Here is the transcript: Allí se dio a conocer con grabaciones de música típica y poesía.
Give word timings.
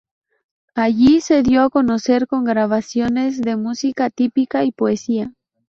Allí 0.73 1.21
se 1.21 1.43
dio 1.43 1.61
a 1.63 1.69
conocer 1.69 2.25
con 2.25 2.43
grabaciones 2.43 3.39
de 3.39 3.55
música 3.55 4.09
típica 4.09 4.63
y 4.63 4.71
poesía. 4.71 5.31